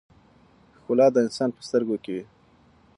[0.77, 2.23] ښکلا د انسان په سترګو کې وي.